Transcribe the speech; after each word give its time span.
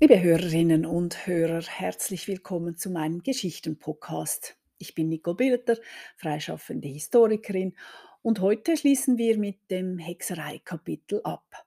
Liebe 0.00 0.22
Hörerinnen 0.22 0.86
und 0.86 1.26
Hörer, 1.26 1.60
herzlich 1.60 2.28
willkommen 2.28 2.76
zu 2.76 2.88
meinem 2.88 3.24
Geschichten-Podcast. 3.24 4.56
Ich 4.78 4.94
bin 4.94 5.08
Nicole 5.08 5.34
Bilder, 5.34 5.76
freischaffende 6.16 6.86
Historikerin, 6.86 7.74
und 8.22 8.40
heute 8.40 8.76
schließen 8.76 9.18
wir 9.18 9.38
mit 9.38 9.56
dem 9.72 9.98
Hexerei-Kapitel 9.98 11.20
ab. 11.24 11.66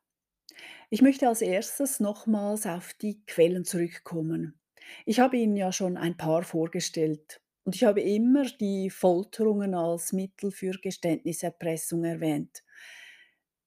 Ich 0.90 1.02
möchte 1.02 1.28
als 1.28 1.42
erstes 1.42 2.00
nochmals 2.00 2.66
auf 2.66 2.94
die 2.94 3.22
Quellen 3.26 3.66
zurückkommen. 3.66 4.58
Ich 5.06 5.20
habe 5.20 5.36
Ihnen 5.36 5.58
ja 5.58 5.74
schon 5.74 5.98
ein 5.98 6.16
paar 6.16 6.44
vorgestellt 6.44 7.42
und 7.66 7.76
ich 7.76 7.84
habe 7.84 8.00
immer 8.00 8.46
die 8.46 8.90
Folterungen 8.90 9.76
als 9.76 10.14
Mittel 10.14 10.52
für 10.52 10.72
Geständniserpressung 10.72 12.06
erwähnt. 12.06 12.64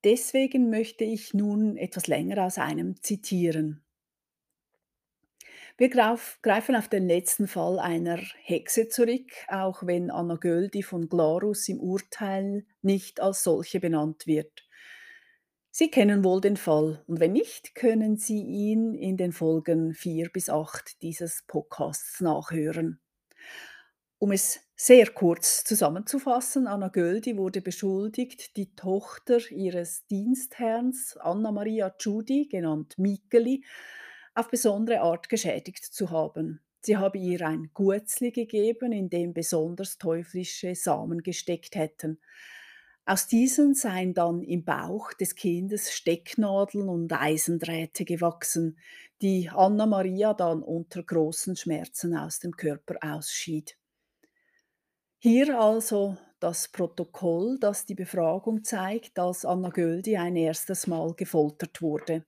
Deswegen 0.04 0.70
möchte 0.70 1.04
ich 1.04 1.34
nun 1.34 1.76
etwas 1.76 2.06
länger 2.06 2.46
aus 2.46 2.56
einem 2.56 3.02
zitieren. 3.02 3.83
Wir 5.76 5.88
greifen 5.88 6.76
auf 6.76 6.86
den 6.86 7.08
letzten 7.08 7.48
Fall 7.48 7.80
einer 7.80 8.18
Hexe 8.42 8.88
zurück, 8.88 9.32
auch 9.48 9.84
wenn 9.84 10.08
Anna 10.08 10.36
Göldi 10.36 10.84
von 10.84 11.08
Glarus 11.08 11.68
im 11.68 11.80
Urteil 11.80 12.64
nicht 12.82 13.20
als 13.20 13.42
solche 13.42 13.80
benannt 13.80 14.28
wird. 14.28 14.68
Sie 15.72 15.90
kennen 15.90 16.22
wohl 16.22 16.40
den 16.40 16.56
Fall 16.56 17.02
und 17.08 17.18
wenn 17.18 17.32
nicht, 17.32 17.74
können 17.74 18.16
Sie 18.18 18.40
ihn 18.40 18.94
in 18.94 19.16
den 19.16 19.32
Folgen 19.32 19.94
4 19.94 20.28
bis 20.32 20.48
8 20.48 21.02
dieses 21.02 21.42
Podcasts 21.48 22.20
nachhören. 22.20 23.00
Um 24.18 24.30
es 24.30 24.60
sehr 24.76 25.08
kurz 25.08 25.64
zusammenzufassen, 25.64 26.68
Anna 26.68 26.86
Göldi 26.86 27.36
wurde 27.36 27.60
beschuldigt, 27.60 28.56
die 28.56 28.76
Tochter 28.76 29.40
ihres 29.50 30.06
Dienstherrns 30.06 31.16
Anna 31.16 31.50
Maria 31.50 31.90
Tschudi, 31.90 32.46
genannt 32.48 32.94
Mikeli, 32.96 33.64
auf 34.34 34.50
besondere 34.50 35.00
Art 35.00 35.28
geschädigt 35.28 35.84
zu 35.84 36.10
haben. 36.10 36.60
Sie 36.80 36.96
habe 36.96 37.18
ihr 37.18 37.46
ein 37.46 37.70
Guetzli 37.72 38.30
gegeben, 38.30 38.92
in 38.92 39.08
dem 39.08 39.32
besonders 39.32 39.96
teuflische 39.96 40.74
Samen 40.74 41.22
gesteckt 41.22 41.76
hätten. 41.76 42.20
Aus 43.06 43.26
diesen 43.26 43.74
seien 43.74 44.14
dann 44.14 44.42
im 44.42 44.64
Bauch 44.64 45.12
des 45.12 45.34
Kindes 45.34 45.92
Stecknadeln 45.92 46.88
und 46.88 47.12
Eisendrähte 47.12 48.04
gewachsen, 48.04 48.78
die 49.20 49.50
Anna 49.50 49.86
Maria 49.86 50.34
dann 50.34 50.62
unter 50.62 51.02
großen 51.02 51.56
Schmerzen 51.56 52.16
aus 52.16 52.38
dem 52.40 52.52
Körper 52.52 52.96
ausschied. 53.00 53.76
Hier 55.18 55.58
also 55.58 56.16
das 56.40 56.68
Protokoll, 56.68 57.58
das 57.58 57.86
die 57.86 57.94
Befragung 57.94 58.64
zeigt, 58.64 59.18
als 59.18 59.46
Anna 59.46 59.70
Göldi 59.70 60.18
ein 60.18 60.36
erstes 60.36 60.86
Mal 60.86 61.14
gefoltert 61.14 61.80
wurde. 61.80 62.26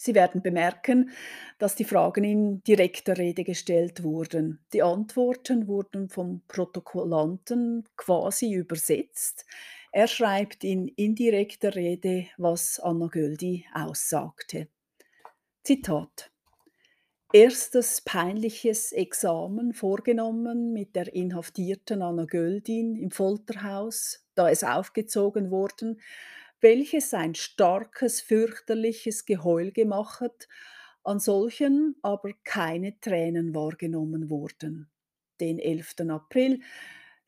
Sie 0.00 0.14
werden 0.14 0.42
bemerken, 0.42 1.10
dass 1.58 1.74
die 1.74 1.84
Fragen 1.84 2.22
in 2.22 2.62
direkter 2.62 3.18
Rede 3.18 3.42
gestellt 3.42 4.04
wurden. 4.04 4.60
Die 4.72 4.80
Antworten 4.80 5.66
wurden 5.66 6.08
vom 6.08 6.42
Protokollanten 6.46 7.84
quasi 7.96 8.52
übersetzt. 8.52 9.44
Er 9.90 10.06
schreibt 10.06 10.62
in 10.62 10.86
indirekter 10.86 11.74
Rede, 11.74 12.26
was 12.36 12.78
Anna 12.78 13.08
Göldi 13.08 13.66
aussagte. 13.74 14.68
Zitat. 15.64 16.30
Erstes 17.32 18.00
peinliches 18.00 18.92
Examen 18.92 19.74
vorgenommen 19.74 20.72
mit 20.72 20.94
der 20.94 21.12
inhaftierten 21.12 22.02
Anna 22.02 22.24
Göldin 22.24 22.94
im 22.94 23.10
Folterhaus, 23.10 24.24
da 24.36 24.48
es 24.48 24.62
aufgezogen 24.62 25.50
worden, 25.50 26.00
welches 26.60 27.14
ein 27.14 27.34
starkes, 27.34 28.20
fürchterliches 28.20 29.24
Geheul 29.24 29.72
gemachet, 29.72 30.48
an 31.04 31.20
solchen 31.20 31.96
aber 32.02 32.32
keine 32.44 32.98
Tränen 33.00 33.54
wahrgenommen 33.54 34.30
wurden. 34.30 34.90
Den 35.40 35.58
11. 35.58 35.94
April 36.08 36.60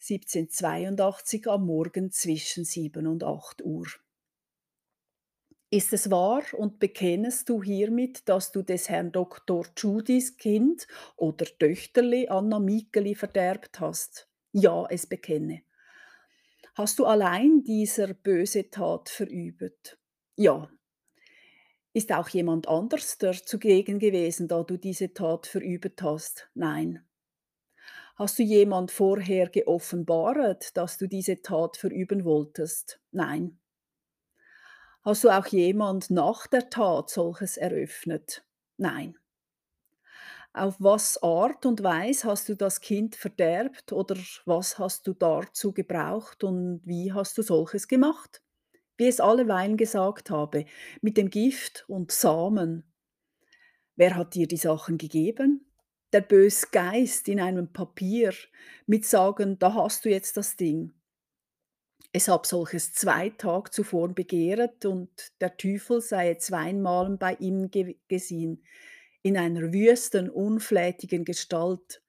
1782 0.00 1.46
am 1.48 1.66
Morgen 1.66 2.10
zwischen 2.10 2.64
7 2.64 3.06
und 3.06 3.22
8 3.22 3.62
Uhr. 3.62 3.86
Ist 5.72 5.92
es 5.92 6.10
wahr 6.10 6.42
und 6.56 6.80
bekennest 6.80 7.48
du 7.48 7.62
hiermit, 7.62 8.28
dass 8.28 8.50
du 8.50 8.62
des 8.62 8.88
Herrn 8.88 9.12
Dr. 9.12 9.64
Judis 9.76 10.36
Kind 10.36 10.88
oder 11.16 11.44
Töchterli 11.44 12.28
Anna 12.28 12.58
Mikeli 12.58 13.14
verderbt 13.14 13.78
hast? 13.78 14.28
Ja, 14.52 14.86
es 14.91 15.06
bekenne. 15.06 15.62
Hast 16.75 16.98
du 16.98 17.04
allein 17.04 17.62
dieser 17.64 18.14
böse 18.14 18.70
Tat 18.70 19.08
verübet? 19.08 19.98
Ja. 20.36 20.70
Ist 21.92 22.12
auch 22.12 22.28
jemand 22.28 22.69
anders 22.69 23.19
der 23.19 23.32
zugegen 23.32 23.98
gewesen, 23.98 24.47
da 24.47 24.62
du 24.62 24.76
diese 24.76 25.12
Tat 25.12 25.47
verübet 25.47 26.03
hast? 26.03 26.48
Nein. 26.54 27.04
Hast 28.14 28.38
du 28.38 28.42
jemand 28.42 28.91
vorher 28.91 29.48
geoffenbaret, 29.48 30.76
dass 30.76 30.98
du 30.98 31.09
diese 31.09 31.42
Tat 31.42 31.76
verüben 31.76 32.25
wolltest? 32.25 33.00
Nein. 33.10 33.59
Hast 35.03 35.25
du 35.25 35.30
auch 35.30 35.47
jemand 35.47 36.10
nach 36.10 36.47
der 36.47 36.69
Tat 36.69 37.10
solches 37.10 37.56
eröffnet? 37.56 38.44
Nein. 38.76 39.19
Auf 40.52 40.76
was 40.80 41.22
Art 41.22 41.64
und 41.64 41.84
Weise 41.84 42.26
hast 42.26 42.48
du 42.48 42.56
das 42.56 42.80
Kind 42.80 43.14
verderbt 43.14 43.92
oder 43.92 44.16
was 44.46 44.80
hast 44.80 45.06
du 45.06 45.12
dazu 45.12 45.72
gebraucht 45.72 46.42
und 46.42 46.80
wie 46.84 47.12
hast 47.12 47.38
du 47.38 47.42
solches 47.42 47.86
gemacht? 47.86 48.42
Wie 48.96 49.06
es 49.06 49.20
alleweil 49.20 49.76
gesagt 49.76 50.28
habe, 50.28 50.64
mit 51.02 51.16
dem 51.16 51.30
Gift 51.30 51.84
und 51.88 52.10
Samen. 52.10 52.82
Wer 53.94 54.16
hat 54.16 54.34
dir 54.34 54.48
die 54.48 54.56
Sachen 54.56 54.98
gegeben? 54.98 55.70
Der 56.12 56.20
böse 56.20 56.66
Geist 56.72 57.28
in 57.28 57.40
einem 57.40 57.72
Papier 57.72 58.34
mit 58.86 59.06
sagen, 59.06 59.56
da 59.60 59.74
hast 59.74 60.04
du 60.04 60.10
jetzt 60.10 60.36
das 60.36 60.56
Ding. 60.56 60.92
Es 62.12 62.26
hab 62.26 62.44
solches 62.44 62.92
zwei 62.92 63.30
Tag 63.30 63.72
zuvor 63.72 64.08
begehret 64.08 64.84
und 64.84 65.10
der 65.40 65.56
Teufel 65.56 66.00
sei 66.00 66.34
zweimal 66.34 67.16
bei 67.16 67.34
ihm 67.34 67.70
ge 67.70 67.98
gesehen 68.08 68.64
in 69.22 69.36
einer 69.36 69.72
wüsten, 69.72 70.31
unflätigen 70.31 71.25
Gestalt. 71.25 72.03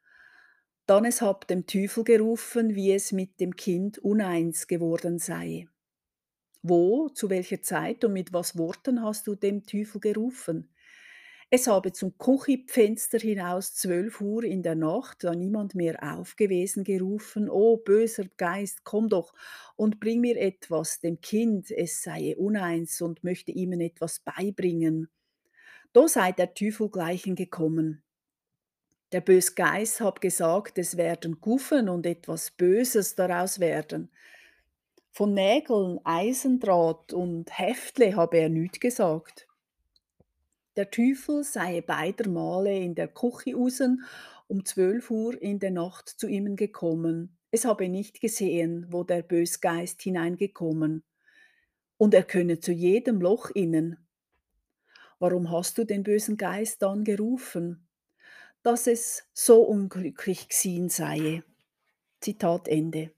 Dann 0.85 1.05
es 1.05 1.21
hab 1.21 1.47
dem 1.47 1.65
Teufel 1.67 2.03
gerufen, 2.03 2.75
wie 2.75 2.91
es 2.91 3.11
mit 3.11 3.39
dem 3.39 3.55
Kind 3.55 3.97
uneins 3.99 4.67
geworden 4.67 5.19
sei. 5.19 5.67
Wo, 6.63 7.09
zu 7.09 7.29
welcher 7.29 7.61
Zeit 7.61 8.03
und 8.03 8.13
mit 8.13 8.33
was 8.33 8.57
Worten 8.57 9.03
hast 9.03 9.27
du 9.27 9.35
dem 9.35 9.65
Teufel 9.65 10.01
gerufen? 10.01 10.69
Es 11.51 11.67
habe 11.67 11.91
zum 11.91 12.17
Kuchipfenster 12.17 13.19
hinaus 13.19 13.75
zwölf 13.75 14.21
Uhr 14.21 14.43
in 14.43 14.63
der 14.63 14.75
Nacht, 14.75 15.23
da 15.23 15.35
niemand 15.35 15.75
mehr 15.75 16.01
aufgewesen, 16.01 16.83
gerufen, 16.83 17.49
O 17.49 17.77
böser 17.77 18.25
Geist, 18.37 18.83
komm 18.85 19.09
doch 19.09 19.33
und 19.75 19.99
bring 19.99 20.21
mir 20.21 20.37
etwas, 20.37 20.99
dem 21.01 21.21
Kind, 21.21 21.69
es 21.71 22.01
sei 22.03 22.35
uneins 22.37 23.01
und 23.01 23.23
möchte 23.23 23.51
ihm 23.51 23.73
etwas 23.73 24.19
beibringen. 24.21 25.09
Da 25.93 26.07
sei 26.07 26.31
der 26.31 26.53
Teufel 26.53 26.89
gleichen 26.89 27.35
gekommen. 27.35 28.03
Der 29.11 29.21
böse 29.21 29.53
Geist 29.55 29.99
hab 29.99 30.21
gesagt, 30.21 30.77
es 30.77 30.95
werden 30.95 31.41
Guffen 31.41 31.89
und 31.89 32.05
etwas 32.05 32.51
Böses 32.51 33.15
daraus 33.15 33.59
werden. 33.59 34.09
Von 35.11 35.33
Nägeln, 35.33 35.99
Eisendraht 36.05 37.11
und 37.11 37.57
Heftle 37.57 38.15
habe 38.15 38.37
er 38.37 38.49
nüt 38.49 38.79
gesagt. 38.79 39.47
Der 40.77 40.89
Teufel 40.89 41.43
sei 41.43 41.81
beider 41.81 42.29
Male 42.29 42.77
in 42.77 42.95
der 42.95 43.09
Küche 43.09 43.57
außen 43.57 44.05
um 44.51 44.65
zwölf 44.65 45.09
Uhr 45.09 45.41
in 45.41 45.59
der 45.59 45.71
Nacht 45.71 46.09
zu 46.09 46.27
ihm 46.27 46.57
gekommen. 46.57 47.37
Es 47.51 47.63
habe 47.63 47.87
nicht 47.87 48.19
gesehen, 48.19 48.85
wo 48.89 49.05
der 49.05 49.21
Bösgeist 49.21 50.01
hineingekommen. 50.01 51.05
Und 51.97 52.13
er 52.13 52.23
könne 52.23 52.59
zu 52.59 52.73
jedem 52.73 53.21
Loch 53.21 53.49
innen. 53.51 53.97
Warum 55.21 55.51
hast 55.51 55.77
du 55.77 55.83
den 55.83 56.01
bösen 56.01 56.35
Geist 56.35 56.81
dann 56.81 57.03
gerufen? 57.03 57.87
Dass 58.63 58.87
es 58.87 59.29
so 59.33 59.61
unglücklich 59.61 60.49
gsin 60.49 60.89
sei. 60.89 61.43
Zitat 62.21 62.67
Ende. 62.67 63.11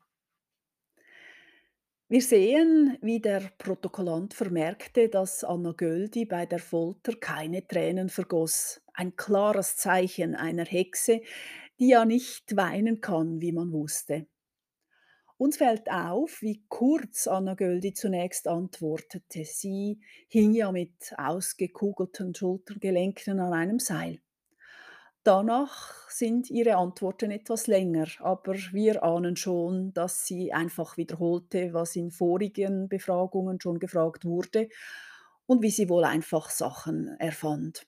Wir 2.09 2.21
sehen, 2.21 2.97
wie 3.01 3.21
der 3.21 3.53
Protokollant 3.57 4.33
vermerkte, 4.33 5.07
dass 5.07 5.45
Anna 5.45 5.71
Göldi 5.71 6.25
bei 6.25 6.45
der 6.45 6.59
Folter 6.59 7.13
keine 7.13 7.65
Tränen 7.65 8.09
vergoss. 8.09 8.81
Ein 8.93 9.15
klares 9.15 9.77
Zeichen 9.77 10.35
einer 10.35 10.65
Hexe, 10.65 11.21
die 11.79 11.87
ja 11.87 12.03
nicht 12.03 12.57
weinen 12.57 12.99
kann, 12.99 13.39
wie 13.39 13.53
man 13.53 13.71
wusste. 13.71 14.27
Uns 15.43 15.57
fällt 15.57 15.91
auf, 15.91 16.41
wie 16.41 16.63
kurz 16.69 17.27
Anna 17.27 17.55
Göldi 17.55 17.93
zunächst 17.93 18.47
antwortete. 18.47 19.43
Sie 19.43 19.99
hing 20.29 20.53
ja 20.53 20.71
mit 20.71 21.13
ausgekugelten 21.17 22.33
Schultergelenken 22.33 23.41
an 23.41 23.51
einem 23.51 23.77
Seil. 23.77 24.21
Danach 25.25 26.09
sind 26.09 26.49
ihre 26.49 26.77
Antworten 26.77 27.29
etwas 27.29 27.67
länger, 27.67 28.07
aber 28.19 28.53
wir 28.71 29.03
ahnen 29.03 29.35
schon, 29.35 29.93
dass 29.93 30.25
sie 30.25 30.53
einfach 30.53 30.95
wiederholte, 30.95 31.73
was 31.73 31.97
in 31.97 32.11
vorigen 32.11 32.87
Befragungen 32.87 33.59
schon 33.59 33.79
gefragt 33.79 34.23
wurde 34.23 34.69
und 35.45 35.61
wie 35.61 35.71
sie 35.71 35.89
wohl 35.89 36.05
einfach 36.05 36.49
Sachen 36.51 37.19
erfand. 37.19 37.85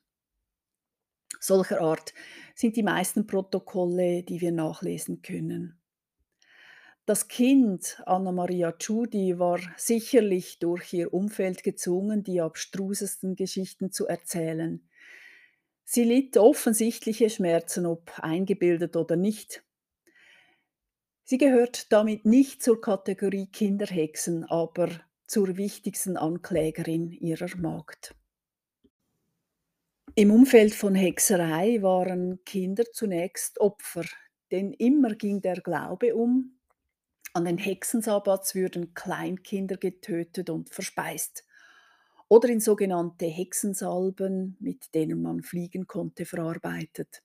Solcher 1.39 1.79
Art 1.79 2.13
sind 2.53 2.75
die 2.75 2.83
meisten 2.83 3.25
Protokolle, 3.25 4.23
die 4.23 4.41
wir 4.41 4.51
nachlesen 4.51 5.21
können. 5.21 5.79
Das 7.05 7.27
Kind 7.27 8.01
Anna 8.07 8.31
Maria 8.31 8.71
Tschudi 8.71 9.37
war 9.37 9.59
sicherlich 9.77 10.57
durch 10.57 10.91
ihr 10.91 11.13
Umfeld 11.13 11.61
gezwungen, 11.61 12.23
die 12.23 12.41
abstrusesten 12.41 13.35
Geschichten 13.35 13.91
zu 13.91 14.07
erzählen. 14.07 14.89
Sie 15.83 16.03
litt 16.03 16.35
offensichtliche 16.35 17.29
Schmerzen, 17.29 17.85
ob 17.85 18.11
eingebildet 18.17 18.95
oder 18.95 19.15
nicht. 19.15 19.63
Sie 21.25 21.37
gehört 21.37 21.91
damit 21.91 22.25
nicht 22.25 22.63
zur 22.63 22.81
Kategorie 22.81 23.47
Kinderhexen, 23.51 24.43
aber 24.43 24.89
zur 25.27 25.57
wichtigsten 25.57 26.17
Anklägerin 26.17 27.11
ihrer 27.11 27.55
Magd. 27.57 28.15
Im 30.15 30.31
Umfeld 30.31 30.73
von 30.73 30.95
Hexerei 30.95 31.83
waren 31.83 32.43
Kinder 32.45 32.85
zunächst 32.91 33.59
Opfer, 33.59 34.05
denn 34.49 34.73
immer 34.73 35.13
ging 35.13 35.41
der 35.41 35.61
Glaube 35.61 36.15
um, 36.15 36.54
an 37.35 37.43
den 37.43 37.57
Hexensabbat 37.57 38.55
würden 38.55 38.93
Kleinkinder 38.93 39.75
getötet 39.75 40.49
und 40.49 40.69
verspeist 40.69 41.43
oder 42.29 42.47
in 42.47 42.61
sogenannte 42.61 43.25
Hexensalben, 43.25 44.55
mit 44.61 44.95
denen 44.95 45.21
man 45.21 45.43
fliegen 45.43 45.85
konnte, 45.85 46.25
verarbeitet. 46.25 47.23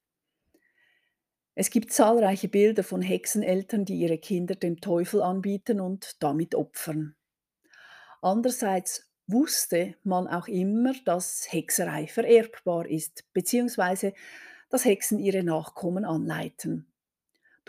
Es 1.54 1.70
gibt 1.70 1.92
zahlreiche 1.92 2.48
Bilder 2.48 2.82
von 2.82 3.02
Hexeneltern, 3.02 3.84
die 3.84 4.00
ihre 4.00 4.18
Kinder 4.18 4.56
dem 4.56 4.80
Teufel 4.80 5.22
anbieten 5.22 5.80
und 5.80 6.16
damit 6.20 6.56
opfern. 6.56 7.14
Andererseits 8.20 9.08
wusste 9.28 9.94
man 10.02 10.26
auch 10.26 10.48
immer, 10.48 10.92
dass 11.04 11.46
Hexerei 11.52 12.08
vererbbar 12.08 12.88
ist, 12.88 13.24
beziehungsweise 13.32 14.12
dass 14.70 14.84
Hexen 14.84 15.20
ihre 15.20 15.44
Nachkommen 15.44 16.04
anleiten. 16.04 16.89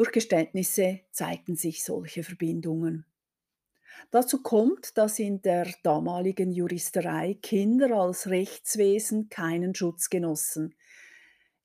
Durch 0.01 0.13
Geständnisse 0.13 1.01
zeigten 1.11 1.55
sich 1.55 1.83
solche 1.83 2.23
Verbindungen. 2.23 3.05
Dazu 4.09 4.41
kommt, 4.41 4.97
dass 4.97 5.19
in 5.19 5.43
der 5.43 5.71
damaligen 5.83 6.51
Juristerei 6.51 7.37
Kinder 7.39 7.91
als 7.95 8.27
Rechtswesen 8.27 9.29
keinen 9.29 9.75
Schutz 9.75 10.09
genossen. 10.09 10.73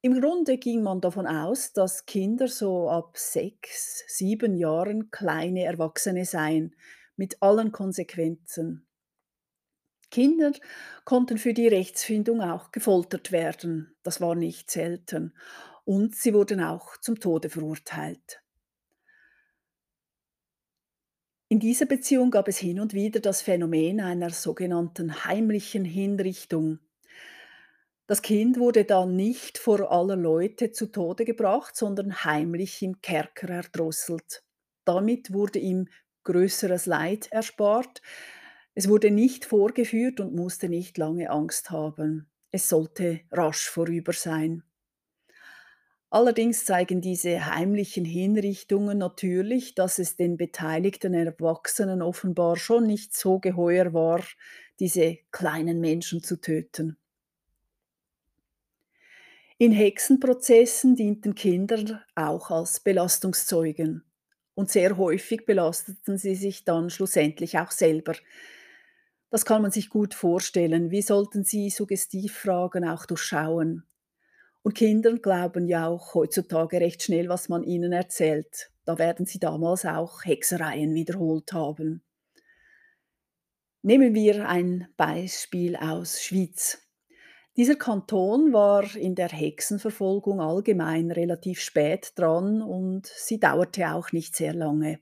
Im 0.03 0.21
Grunde 0.21 0.59
ging 0.59 0.83
man 0.83 1.01
davon 1.01 1.27
aus, 1.27 1.73
dass 1.73 2.05
Kinder 2.05 2.47
so 2.47 2.91
ab 2.91 3.17
sechs, 3.17 4.05
sieben 4.07 4.55
Jahren 4.55 5.11
kleine 5.11 5.65
Erwachsene 5.65 6.27
seien, 6.27 6.77
mit 7.17 7.43
allen 7.43 7.73
Konsequenzen. 7.73 8.87
Kinder 10.11 10.53
konnten 11.07 11.39
für 11.39 11.55
die 11.55 11.69
Rechtsfindung 11.69 12.43
auch 12.43 12.71
gefoltert 12.71 13.33
werden, 13.33 13.97
das 14.03 14.21
war 14.21 14.35
nicht 14.35 14.71
selten, 14.71 15.33
und 15.87 16.15
sie 16.15 16.35
wurden 16.35 16.61
auch 16.61 16.99
zum 16.99 17.19
Tode 17.19 17.49
verurteilt. 17.49 18.43
In 21.49 21.61
dieser 21.61 21.87
Beziehung 21.87 22.33
gab 22.33 22.49
es 22.49 22.59
hin 22.59 22.81
und 22.81 22.93
wieder 22.93 23.21
das 23.21 23.41
Phänomen 23.41 24.01
einer 24.01 24.31
sogenannten 24.31 25.25
heimlichen 25.25 25.85
Hinrichtung. 25.85 26.81
Das 28.09 28.21
Kind 28.21 28.59
wurde 28.59 28.85
dann 28.85 29.15
nicht 29.15 29.59
vor 29.59 29.93
aller 29.93 30.17
Leute 30.17 30.73
zu 30.73 30.87
Tode 30.87 31.25
gebracht, 31.25 31.77
sondern 31.77 32.25
heimlich 32.25 32.83
im 32.83 33.01
Kerker 33.01 33.49
erdrosselt. 33.49 34.43
Damit 34.85 35.33
wurde 35.33 35.61
ihm 35.61 35.89
größeres 36.25 36.87
Leid 36.87 37.29
erspart, 37.31 38.03
es 38.75 38.89
wurde 38.89 39.11
nicht 39.11 39.47
vorgeführt 39.47 40.21
und 40.21 40.35
musste 40.35 40.69
nicht 40.69 40.99
lange 40.99 41.31
Angst 41.31 41.71
haben. 41.71 42.29
Es 42.51 42.69
sollte 42.69 43.21
rasch 43.31 43.71
vorüber 43.71 44.13
sein. 44.13 44.66
Allerdings 46.17 46.65
zeigen 46.65 47.03
diese 47.03 47.45
heimlichen 47.45 48.07
Hinrichtungen 48.07 48.97
natürlich, 48.97 49.75
dass 49.75 49.99
es 49.99 50.17
den 50.17 50.39
beteiligten 50.39 51.13
Erwachsenen 51.13 52.01
offenbar 52.01 52.57
schon 52.57 52.87
nicht 52.87 53.15
so 53.15 53.39
geheuer 53.39 53.93
war, 53.93 54.25
diese 54.81 55.19
kleinen 55.31 55.79
Menschen 55.79 56.23
zu 56.23 56.41
töten. 56.41 56.97
In 59.59 59.73
Hexenprozessen 59.73 60.97
dienten 60.97 61.35
Kinder 61.35 62.03
auch 62.15 62.51
als 62.51 62.81
Belastungszeugen 62.81 64.03
und 64.55 64.71
sehr 64.71 64.97
häufig 64.97 65.45
belasteten 65.45 66.17
sie 66.17 66.35
sich 66.35 66.65
dann 66.65 66.89
schlussendlich 66.89 67.59
auch 67.59 67.71
selber, 67.71 68.15
das 69.31 69.45
kann 69.45 69.63
man 69.63 69.71
sich 69.71 69.91
gut 69.91 70.15
vorstellen. 70.15 70.91
Wie 70.91 71.03
sollten 71.03 71.45
sie 71.45 71.69
Suggestivfragen 71.71 72.89
auch 72.89 73.05
durchschauen? 73.07 73.85
Und 74.67 74.75
Kinder 74.75 75.17
glauben 75.17 75.69
ja 75.69 75.87
auch 75.87 76.15
heutzutage 76.15 76.81
recht 76.81 77.01
schnell, 77.01 77.29
was 77.29 77.49
man 77.49 77.63
ihnen 77.63 77.93
erzählt. 77.93 78.73
Da 78.85 78.99
werden 78.99 79.25
sie 79.25 79.39
damals 79.39 79.85
auch 79.85 80.25
Hexereien 80.25 80.93
wiederholt 80.93 81.53
haben. 81.53 82.03
Nehmen 83.83 84.13
wir 84.13 84.49
ein 84.49 84.89
Beispiel 84.97 85.77
aus 85.77 86.21
Schwyz. 86.21 86.83
Dieser 87.57 87.77
Kanton 87.77 88.53
war 88.53 88.93
in 88.97 89.15
der 89.15 89.29
Hexenverfolgung 89.29 90.41
allgemein 90.41 91.13
relativ 91.13 91.61
spät 91.61 92.11
dran 92.17 92.61
und 92.61 93.07
sie 93.07 93.39
dauerte 93.39 93.95
auch 93.95 94.11
nicht 94.11 94.35
sehr 94.35 94.53
lange. 94.53 94.99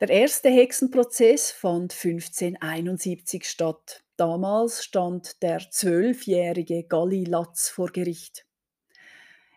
Der 0.00 0.08
erste 0.08 0.48
Hexenprozess 0.48 1.50
fand 1.50 1.92
1571 1.92 3.44
statt. 3.44 4.05
Damals 4.16 4.82
stand 4.82 5.42
der 5.42 5.60
zwölfjährige 5.70 6.84
Galli 6.84 7.24
Latz 7.24 7.68
vor 7.68 7.88
Gericht. 7.88 8.46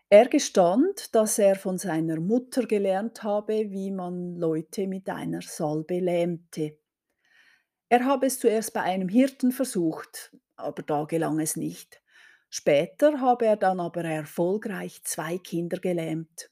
Er 0.10 0.28
gestand, 0.28 1.14
dass 1.16 1.40
er 1.40 1.56
von 1.56 1.78
seiner 1.78 2.20
Mutter 2.20 2.66
gelernt 2.66 3.24
habe, 3.24 3.72
wie 3.72 3.92
man 3.92 4.36
Leute 4.36 4.88
mit 4.88 5.08
einer 5.08 5.42
Salbe 5.42 6.00
lähmte. 6.00 6.78
Er 7.90 8.06
habe 8.06 8.26
es 8.26 8.40
zuerst 8.40 8.74
bei 8.74 8.82
einem 8.82 9.08
Hirten 9.08 9.52
versucht, 9.52 10.36
aber 10.56 10.84
da 10.84 11.06
gelang 11.06 11.40
es 11.40 11.56
nicht. 11.56 12.02
Später 12.50 13.22
habe 13.22 13.46
er 13.46 13.56
dann 13.56 13.80
aber 13.80 14.04
erfolgreich 14.04 15.04
zwei 15.04 15.38
Kinder 15.38 15.78
gelähmt. 15.78 16.52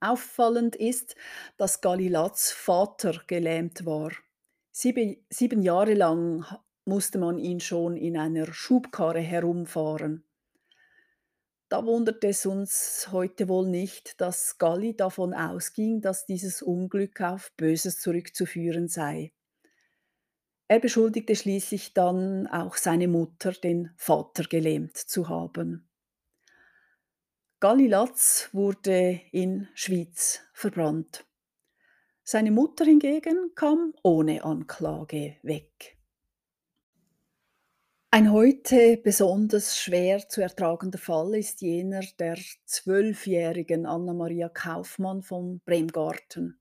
Auffallend 0.00 0.76
ist, 0.76 1.14
dass 1.58 1.80
Galilats 1.80 2.52
Vater 2.52 3.22
gelähmt 3.26 3.84
war. 3.84 4.12
Sieben, 4.74 5.18
sieben 5.28 5.62
Jahre 5.62 5.92
lang 5.92 6.46
musste 6.86 7.18
man 7.18 7.38
ihn 7.38 7.60
schon 7.60 7.94
in 7.94 8.16
einer 8.16 8.50
Schubkarre 8.54 9.20
herumfahren. 9.20 10.24
Da 11.68 11.84
wundert 11.84 12.24
es 12.24 12.46
uns 12.46 13.08
heute 13.12 13.48
wohl 13.48 13.68
nicht, 13.68 14.18
dass 14.20 14.56
Galli 14.56 14.96
davon 14.96 15.34
ausging, 15.34 16.00
dass 16.00 16.24
dieses 16.24 16.62
Unglück 16.62 17.20
auf 17.20 17.52
Böses 17.58 18.00
zurückzuführen 18.00 18.88
sei. 18.88 19.32
Er 20.68 20.80
beschuldigte 20.80 21.36
schließlich 21.36 21.92
dann 21.92 22.46
auch 22.46 22.76
seine 22.76 23.08
Mutter, 23.08 23.52
den 23.52 23.90
Vater 23.96 24.44
gelähmt 24.44 24.96
zu 24.96 25.28
haben. 25.28 25.86
Gallilatz 27.60 28.48
wurde 28.52 29.20
in 29.32 29.68
Schwyz 29.74 30.40
verbrannt. 30.54 31.26
Seine 32.24 32.52
Mutter 32.52 32.84
hingegen 32.84 33.52
kam 33.56 33.94
ohne 34.04 34.44
Anklage 34.44 35.36
weg. 35.42 35.98
Ein 38.12 38.30
heute 38.30 38.98
besonders 38.98 39.78
schwer 39.78 40.28
zu 40.28 40.40
ertragender 40.40 40.98
Fall 40.98 41.34
ist 41.34 41.62
jener 41.62 42.02
der 42.18 42.38
zwölfjährigen 42.64 43.86
Anna-Maria 43.86 44.48
Kaufmann 44.50 45.22
von 45.22 45.60
Bremgarten. 45.64 46.60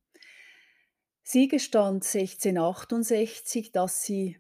Sie 1.21 1.47
gestand 1.47 2.05
1668, 2.05 3.71
dass 3.71 4.01
sie 4.01 4.39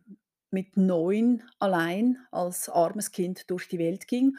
mit 0.49 0.75
neun 0.75 1.43
allein 1.59 2.17
als 2.31 2.67
armes 2.67 3.11
Kind 3.11 3.49
durch 3.51 3.67
die 3.67 3.77
Welt 3.77 4.07
ging 4.07 4.37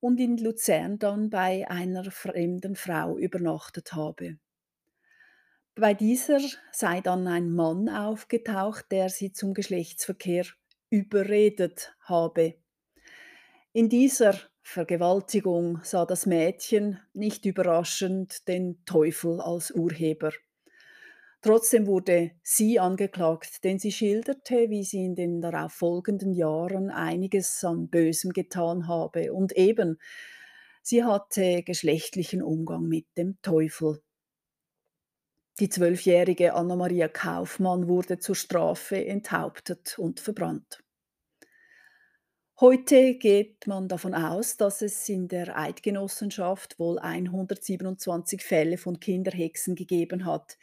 und 0.00 0.18
in 0.18 0.38
Luzern 0.38 0.98
dann 0.98 1.30
bei 1.30 1.70
einer 1.70 2.10
fremden 2.10 2.74
Frau 2.74 3.16
übernachtet 3.16 3.92
habe. 3.92 4.38
Bei 5.78 5.92
dieser 5.92 6.40
sei 6.72 7.02
dann 7.02 7.26
ein 7.26 7.50
Mann 7.50 7.90
aufgetaucht, 7.90 8.86
der 8.90 9.10
sie 9.10 9.32
zum 9.32 9.52
Geschlechtsverkehr 9.52 10.46
überredet 10.88 11.94
habe. 12.00 12.54
In 13.74 13.90
dieser 13.90 14.38
Vergewaltigung 14.62 15.80
sah 15.82 16.06
das 16.06 16.24
Mädchen 16.24 16.98
nicht 17.12 17.44
überraschend 17.44 18.48
den 18.48 18.86
Teufel 18.86 19.38
als 19.42 19.70
Urheber. 19.70 20.32
Trotzdem 21.42 21.86
wurde 21.86 22.30
sie 22.42 22.80
angeklagt, 22.80 23.62
denn 23.62 23.78
sie 23.78 23.92
schilderte, 23.92 24.70
wie 24.70 24.82
sie 24.82 25.04
in 25.04 25.14
den 25.14 25.42
darauf 25.42 25.74
folgenden 25.74 26.32
Jahren 26.32 26.90
einiges 26.90 27.62
an 27.64 27.90
Bösem 27.90 28.32
getan 28.32 28.88
habe 28.88 29.34
und 29.34 29.52
eben, 29.52 29.98
sie 30.80 31.04
hatte 31.04 31.62
geschlechtlichen 31.64 32.42
Umgang 32.42 32.88
mit 32.88 33.06
dem 33.18 33.36
Teufel. 33.42 34.00
Die 35.58 35.70
zwölfjährige 35.70 36.52
Anna-Maria 36.52 37.08
Kaufmann 37.08 37.88
wurde 37.88 38.18
zur 38.18 38.34
Strafe 38.34 39.06
enthauptet 39.06 39.98
und 39.98 40.20
verbrannt. 40.20 40.84
Heute 42.60 43.14
geht 43.14 43.66
man 43.66 43.88
davon 43.88 44.12
aus, 44.12 44.58
dass 44.58 44.82
es 44.82 45.08
in 45.08 45.28
der 45.28 45.58
Eidgenossenschaft 45.58 46.78
wohl 46.78 46.98
127 46.98 48.42
Fälle 48.42 48.76
von 48.76 49.00
Kinderhexen 49.00 49.76
gegeben 49.76 50.26
hat. 50.26 50.58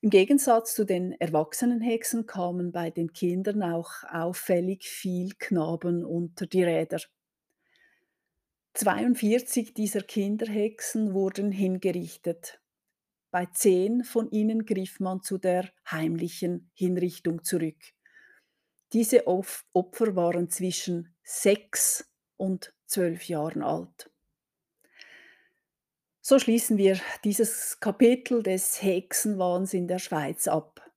Im 0.00 0.10
Gegensatz 0.10 0.76
zu 0.76 0.84
den 0.84 1.12
erwachsenen 1.20 1.80
Hexen 1.80 2.26
kamen 2.26 2.70
bei 2.70 2.90
den 2.90 3.12
Kindern 3.12 3.64
auch 3.64 4.04
auffällig 4.08 4.84
viel 4.84 5.30
Knaben 5.40 6.04
unter 6.04 6.46
die 6.46 6.62
Räder. 6.62 7.00
42 8.74 9.74
dieser 9.74 10.02
Kinderhexen 10.02 11.14
wurden 11.14 11.50
hingerichtet. 11.50 12.60
Bei 13.34 13.46
10 13.46 14.04
von 14.04 14.30
ihnen 14.30 14.64
griff 14.64 15.00
man 15.00 15.20
zu 15.20 15.38
der 15.38 15.68
heimlichen 15.90 16.70
Hinrichtung 16.72 17.42
zurück. 17.42 17.82
Diese 18.92 19.26
Opf 19.26 19.64
Opfer 19.72 20.14
waren 20.14 20.50
zwischen 20.50 21.16
6 21.24 22.08
und 22.36 22.72
12 22.86 23.24
Jahren 23.24 23.64
alt. 23.64 24.08
So 26.20 26.38
schließen 26.38 26.78
wir 26.78 27.00
dieses 27.24 27.80
Kapitel 27.80 28.44
des 28.44 28.80
Hexenwahns 28.80 29.74
in 29.74 29.88
der 29.88 29.98
Schweiz 29.98 30.46
ab. 30.46 30.88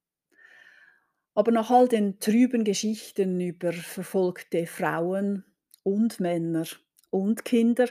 Aber 1.34 1.51
nach 1.51 1.72
all 1.72 1.88
den 1.88 2.20
trüben 2.20 2.63
Geschichten 2.63 3.41
über 3.41 3.74
verfolgte 3.74 4.67
Frauen 4.67 5.44
und 5.82 6.20
Männer 6.20 6.67
und 7.10 7.46
Kinder 7.46 7.88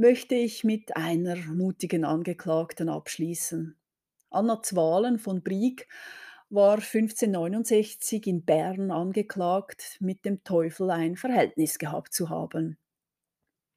möchte 0.00 0.34
ich 0.34 0.64
mit 0.64 0.96
einer 0.96 1.36
mutigen 1.36 2.06
Angeklagten 2.06 2.88
abschließen. 2.88 3.76
Anna 4.30 4.62
Zwalen 4.62 5.18
von 5.18 5.42
Brieg 5.42 5.88
war 6.48 6.76
1569 6.76 8.26
in 8.26 8.42
Bern 8.46 8.90
angeklagt, 8.92 9.98
mit 10.00 10.24
dem 10.24 10.42
Teufel 10.42 10.90
ein 10.90 11.16
Verhältnis 11.16 11.78
gehabt 11.78 12.14
zu 12.14 12.30
haben. 12.30 12.78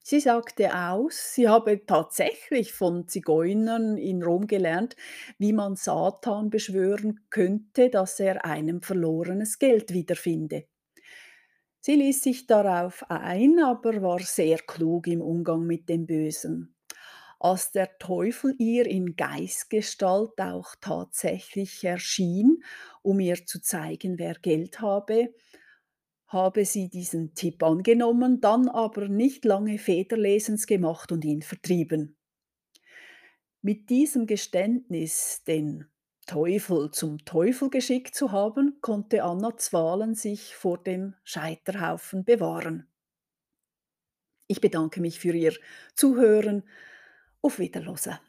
Sie 0.02 0.22
sagte 0.22 0.74
aus, 0.74 1.34
sie 1.34 1.50
habe 1.50 1.86
tatsächlich 1.86 2.72
von 2.72 3.10
Zigeunern 3.10 3.98
in 3.98 4.24
Rom 4.24 4.48
gelernt, 4.48 4.96
wie 5.40 5.52
man 5.52 5.76
Satan 5.76 6.50
beschwören 6.50 7.20
könnte, 7.32 7.90
dass 7.90 8.22
er 8.22 8.46
einem 8.46 8.82
verlorenes 8.82 9.60
Geld 9.60 9.92
wiederfinde. 9.92 10.68
Sie 11.86 11.96
ließ 11.96 12.22
sich 12.22 12.48
darauf 12.48 13.04
ein, 13.10 13.60
aber 13.60 14.02
war 14.02 14.20
sehr 14.22 14.58
klug 14.58 15.06
im 15.06 15.22
Umgang 15.22 15.66
mit 15.68 15.90
dem 15.90 16.06
Bösen. 16.06 16.76
Als 17.42 17.74
der 17.74 17.98
Teufel 17.98 18.56
ihr 18.58 18.86
in 18.86 19.18
Geistgestalt 19.18 20.40
auch 20.40 20.76
tatsächlich 20.80 21.84
erschien, 21.84 22.64
um 23.02 23.20
ihr 23.20 23.46
zu 23.46 23.62
zeigen, 23.62 24.18
wer 24.18 24.36
Geld 24.36 24.80
habe, 24.80 25.34
habe 26.28 26.64
sie 26.64 26.90
diesen 26.90 27.34
Tipp 27.36 27.62
angenommen, 27.62 28.40
dann 28.40 28.70
aber 28.70 29.10
nicht 29.10 29.44
lange 29.44 29.78
Federlesens 29.78 30.68
gemacht 30.68 31.12
und 31.12 31.26
ihn 31.26 31.42
vertrieben. 31.42 32.16
Mit 33.62 33.90
diesem 33.90 34.26
Geständnis, 34.26 35.44
den 35.46 35.90
Teufel 36.26 36.92
zum 36.92 37.24
Teufel 37.26 37.70
geschickt 37.70 38.16
zu 38.16 38.32
haben, 38.32 38.78
konnte 38.82 39.24
Anna 39.24 39.58
Zwalen 39.58 40.16
sich 40.16 40.56
vor 40.56 40.78
dem 40.78 41.16
Scheiterhaufen 41.24 42.24
bewahren. 42.24 42.88
Ich 44.48 44.62
bedanke 44.62 45.02
mich 45.02 45.20
für 45.20 45.34
Ihr 45.34 45.54
Zuhören. 45.96 46.64
Auf 47.42 47.60
Wiederhören. 47.60 48.20